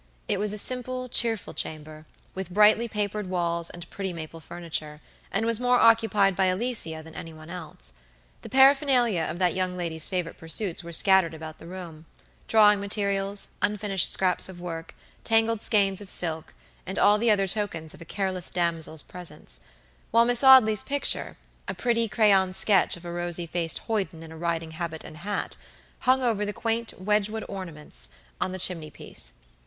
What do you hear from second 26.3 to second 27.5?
the quaint Wedgewood